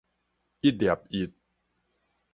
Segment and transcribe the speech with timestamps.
[0.61, 1.31] 一粒一